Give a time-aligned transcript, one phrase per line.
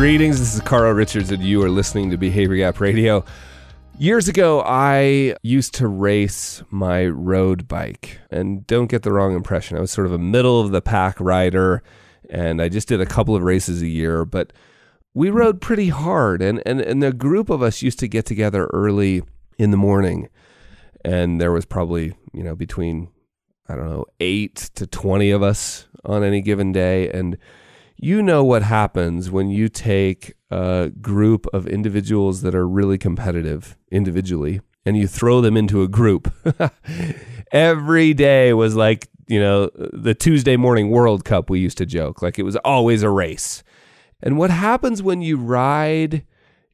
[0.00, 3.22] Greetings, this is Carl Richards, and you are listening to Behavior Gap Radio.
[3.98, 8.18] Years ago, I used to race my road bike.
[8.30, 11.20] And don't get the wrong impression, I was sort of a middle of the pack
[11.20, 11.82] rider,
[12.30, 14.24] and I just did a couple of races a year.
[14.24, 14.54] But
[15.12, 18.70] we rode pretty hard, and, and, and the group of us used to get together
[18.72, 19.22] early
[19.58, 20.30] in the morning.
[21.04, 23.10] And there was probably, you know, between,
[23.68, 27.10] I don't know, eight to 20 of us on any given day.
[27.10, 27.36] And
[28.02, 33.76] you know what happens when you take a group of individuals that are really competitive
[33.92, 36.32] individually and you throw them into a group.
[37.52, 42.22] Every day was like, you know, the Tuesday morning World Cup, we used to joke.
[42.22, 43.62] Like it was always a race.
[44.22, 46.24] And what happens when you ride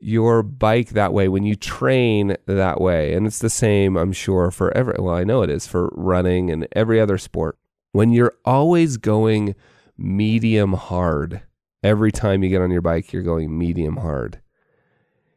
[0.00, 4.50] your bike that way, when you train that way, and it's the same, I'm sure,
[4.50, 7.58] for every, well, I know it is for running and every other sport.
[7.92, 9.54] When you're always going
[10.02, 11.42] medium hard.
[11.82, 14.40] Every time you get on your bike, you're going medium hard.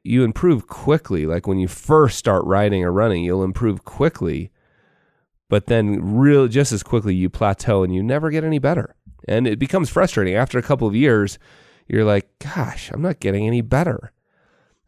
[0.03, 1.25] You improve quickly.
[1.25, 4.51] Like when you first start riding or running, you'll improve quickly.
[5.49, 8.95] But then, real just as quickly, you plateau and you never get any better.
[9.27, 10.35] And it becomes frustrating.
[10.35, 11.37] After a couple of years,
[11.87, 14.11] you're like, gosh, I'm not getting any better.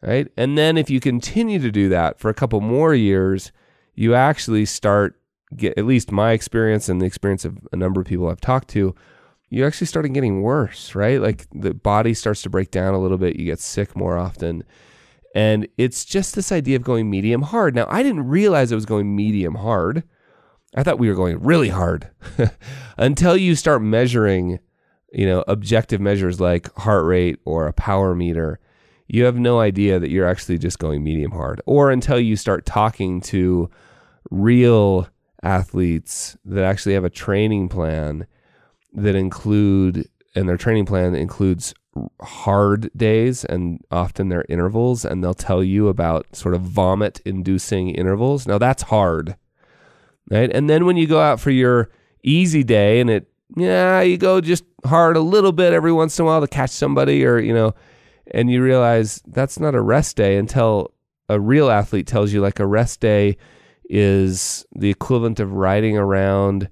[0.01, 0.27] Right.
[0.37, 3.51] And then if you continue to do that for a couple more years,
[3.95, 5.19] you actually start
[5.55, 8.67] get at least my experience and the experience of a number of people I've talked
[8.69, 8.93] to
[9.49, 11.21] you actually started getting worse, right?
[11.21, 13.37] Like the body starts to break down a little bit.
[13.37, 14.63] You get sick more often.
[15.33, 17.75] And it's just this idea of going medium hard.
[17.75, 20.03] Now, I didn't realize it was going medium hard.
[20.75, 22.09] I thought we were going really hard
[22.97, 24.59] until you start measuring,
[25.13, 28.59] you know, objective measures like heart rate or a power meter.
[29.07, 32.65] You have no idea that you're actually just going medium hard, or until you start
[32.65, 33.69] talking to
[34.29, 35.07] real
[35.41, 38.27] athletes that actually have a training plan
[38.97, 41.73] that include and their training plan includes
[42.21, 47.89] hard days and often their intervals and they'll tell you about sort of vomit inducing
[47.89, 49.35] intervals now that's hard
[50.29, 51.89] right and then when you go out for your
[52.23, 56.23] easy day and it yeah you go just hard a little bit every once in
[56.23, 57.73] a while to catch somebody or you know
[58.31, 60.91] and you realize that's not a rest day until
[61.29, 63.37] a real athlete tells you like a rest day
[63.89, 66.69] is the equivalent of riding around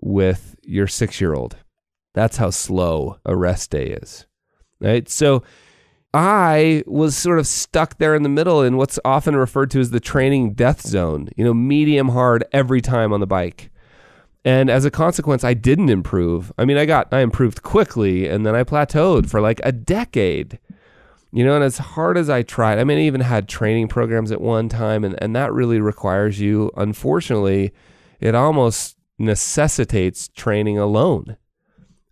[0.00, 1.56] with your six year old.
[2.14, 4.26] That's how slow a rest day is.
[4.80, 5.08] Right.
[5.08, 5.42] So
[6.14, 9.90] I was sort of stuck there in the middle in what's often referred to as
[9.90, 13.70] the training death zone, you know, medium hard every time on the bike.
[14.44, 16.52] And as a consequence, I didn't improve.
[16.56, 20.60] I mean, I got, I improved quickly and then I plateaued for like a decade.
[21.32, 24.30] You know, and as hard as I tried, I mean, I even had training programs
[24.30, 27.72] at one time, and, and that really requires you, unfortunately,
[28.20, 31.36] it almost necessitates training alone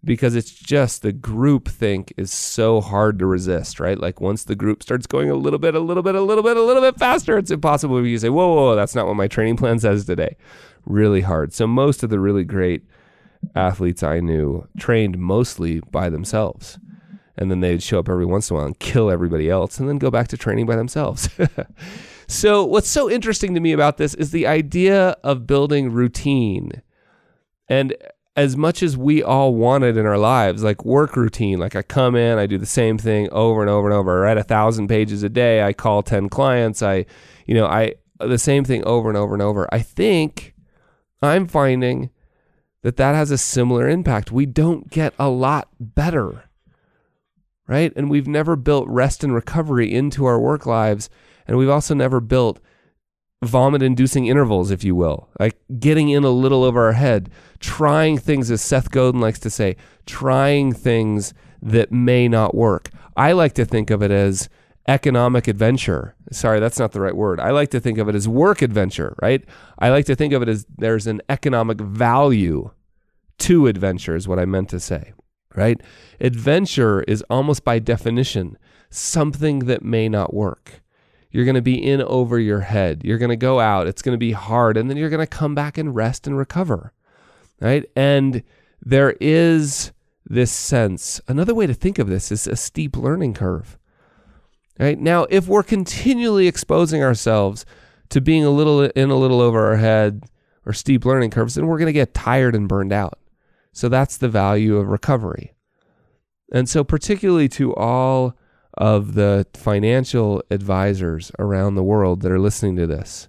[0.05, 3.99] because it's just the group think is so hard to resist, right?
[3.99, 6.57] Like once the group starts going a little bit, a little bit, a little bit,
[6.57, 9.29] a little bit faster, it's impossible you say, whoa, whoa, whoa, that's not what my
[9.29, 10.37] training plan says today.
[10.85, 11.53] Really hard.
[11.53, 12.83] So most of the really great
[13.55, 16.79] athletes I knew trained mostly by themselves.
[17.37, 19.89] And then they'd show up every once in a while and kill everybody else and
[19.89, 21.31] then go back to training by themselves.
[22.27, 26.83] so, what's so interesting to me about this is the idea of building routine
[27.69, 27.97] and
[28.35, 32.17] as much as we all wanted in our lives, like work routine, like I come
[32.17, 34.21] in, I do the same thing over and over and over.
[34.25, 35.63] I write a thousand pages a day.
[35.63, 36.83] I call 10 clients.
[36.83, 37.05] I,
[37.47, 39.69] you know, I, the same thing over and over and over.
[39.71, 40.55] I think
[41.21, 42.11] I'm finding
[42.83, 44.33] that that has a similar impact.
[44.33, 46.45] We don't get a lot better,
[47.69, 47.93] right?
[47.95, 51.11] And we've never built rest and recovery into our work lives.
[51.47, 52.61] And we've also never built
[53.43, 58.17] vomit inducing intervals, if you will, like getting in a little over our head, trying
[58.19, 59.77] things, as Seth Godin likes to say,
[60.07, 62.91] trying things that may not work.
[63.17, 64.49] I like to think of it as
[64.89, 66.15] economic adventure.
[66.31, 67.41] Sorry, that's not the right word.
[67.41, 69.45] I like to think of it as work adventure, right?
[69.79, 72.71] I like to think of it as there's an economic value
[73.39, 75.13] to adventure, is what I meant to say,
[75.55, 75.81] right?
[76.21, 78.57] Adventure is almost by definition
[78.91, 80.82] something that may not work.
[81.33, 83.03] You're going to be in over your head.
[83.05, 83.87] You're going to go out.
[83.87, 84.77] It's going to be hard.
[84.77, 86.93] And then you're going to come back and rest and recover.
[87.61, 87.87] Right.
[87.97, 88.43] And
[88.85, 89.93] there is
[90.27, 91.21] this sense.
[91.27, 93.79] Another way to think of this is a steep learning curve.
[94.79, 94.99] Right.
[94.99, 97.65] Now, if we're continually exposing ourselves
[98.11, 100.25] to being a little in a little over our head
[100.67, 103.19] or steep learning curves, then we're going to get tired and burned out.
[103.73, 105.55] So that's the value of recovery.
[106.53, 108.37] And so, particularly to all
[108.75, 113.29] of the financial advisors around the world that are listening to this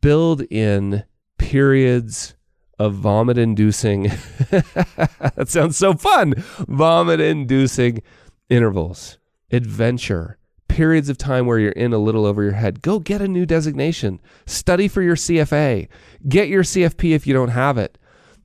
[0.00, 1.04] build in
[1.38, 2.34] periods
[2.78, 4.02] of vomit inducing
[4.50, 6.34] that sounds so fun
[6.66, 8.02] vomit inducing
[8.48, 9.18] intervals
[9.54, 10.38] adventure,
[10.68, 13.46] periods of time where you're in a little over your head, go get a new
[13.46, 14.20] designation.
[14.46, 15.88] Study for your CFA.
[16.28, 17.96] Get your CFP if you don't have it.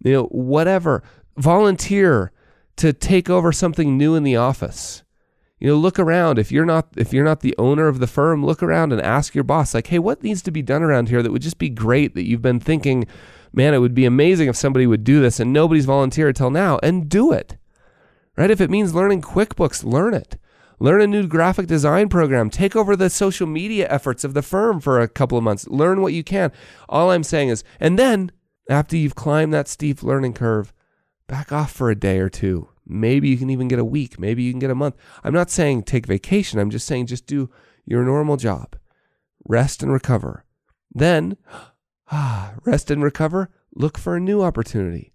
[0.03, 1.03] You know, whatever.
[1.37, 2.31] Volunteer
[2.77, 5.03] to take over something new in the office.
[5.59, 6.39] You know, look around.
[6.39, 9.35] If you're not if you're not the owner of the firm, look around and ask
[9.35, 11.69] your boss like, "Hey, what needs to be done around here that would just be
[11.69, 13.05] great that you've been thinking,
[13.51, 16.79] man, it would be amazing if somebody would do this and nobody's volunteered till now
[16.81, 17.57] and do it."
[18.37, 18.51] Right?
[18.51, 20.37] If it means learning QuickBooks, learn it.
[20.79, 22.49] Learn a new graphic design program.
[22.49, 25.67] Take over the social media efforts of the firm for a couple of months.
[25.67, 26.53] Learn what you can.
[26.87, 28.31] All I'm saying is, and then
[28.69, 30.71] after you've climbed that steep learning curve,
[31.27, 32.69] back off for a day or two.
[32.89, 34.19] Maybe you can even get a week.
[34.19, 34.95] Maybe you can get a month.
[35.23, 36.59] I'm not saying take vacation.
[36.59, 37.49] I'm just saying just do
[37.85, 38.75] your normal job.
[39.45, 40.43] Rest and recover.
[40.91, 41.37] Then,
[42.11, 43.49] ah, rest and recover.
[43.75, 45.13] Look for a new opportunity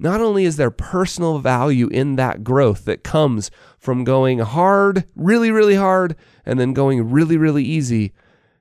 [0.00, 5.50] not only is there personal value in that growth that comes from going hard, really,
[5.50, 8.12] really hard, and then going really, really easy,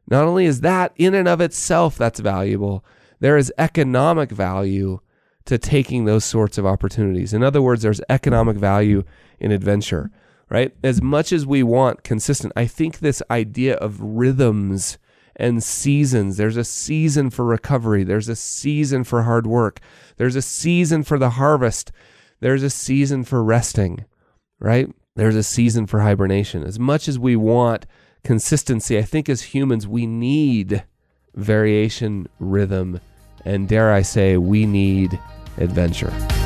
[0.06, 2.84] not only is that in and of itself that's valuable,
[3.22, 5.00] there is economic value
[5.50, 7.34] to taking those sorts of opportunities.
[7.34, 9.04] In other words, there's economic value
[9.40, 10.12] in adventure,
[10.48, 10.76] right?
[10.84, 15.00] As much as we want consistent, I think this idea of rhythms
[15.36, 16.38] and seasons.
[16.38, 19.80] There's a season for recovery, there's a season for hard work,
[20.18, 21.92] there's a season for the harvest,
[22.42, 24.06] there's a season for resting,
[24.60, 24.88] right?
[25.16, 26.64] There's a season for hibernation.
[26.64, 27.88] As much as we want
[28.24, 30.84] consistency, I think as humans, we need
[31.34, 33.00] variation, rhythm,
[33.46, 35.18] and dare I say, we need
[35.60, 36.39] adventure.